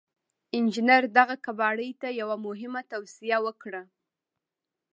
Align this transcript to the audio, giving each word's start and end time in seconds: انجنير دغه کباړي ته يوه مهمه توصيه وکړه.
انجنير 0.57 1.03
دغه 1.17 1.35
کباړي 1.45 1.89
ته 2.01 2.07
يوه 2.21 2.35
مهمه 2.47 2.81
توصيه 2.91 3.37
وکړه. 3.45 3.83